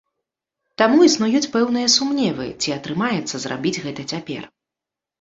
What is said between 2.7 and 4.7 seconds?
атрымаецца зрабіць гэта цяпер.